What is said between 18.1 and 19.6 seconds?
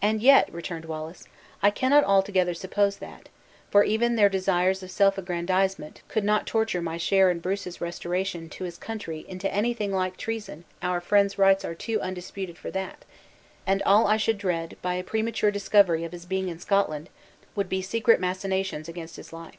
machinations against his life.